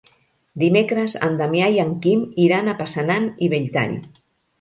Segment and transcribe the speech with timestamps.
[0.61, 3.95] Dimecres en Damià i en Quim iran a Passanant i Belltall.